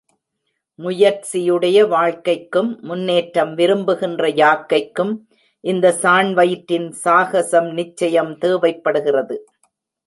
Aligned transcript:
முயற்சியுடைய 0.79 1.87
வாழ்க்கைக்கும், 1.87 2.71
முன்னேற்றம் 2.81 3.53
விரும்புகின்ற 3.53 4.27
யாக்கைக்கும், 4.35 5.13
இந்த 5.63 5.91
சாண் 5.91 6.33
வயிற்றின் 6.33 6.91
சாகசம் 7.03 7.71
நிச்சயம் 7.73 8.37
தேவைப்படுகிறது. 8.37 9.37